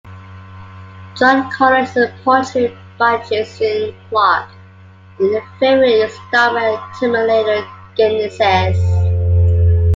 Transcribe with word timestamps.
John 1.15 1.51
Connor 1.51 1.83
is 1.83 1.95
portrayed 2.23 2.75
by 2.97 3.23
Jason 3.29 3.93
Clarke 4.09 4.49
in 5.19 5.31
the 5.31 5.43
fifth 5.59 6.15
installment, 6.15 6.81
Terminator 6.99 7.63
Genisys. 7.95 8.79